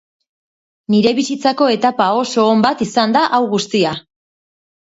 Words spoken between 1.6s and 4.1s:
etapa oso on bat izan da hau guztia.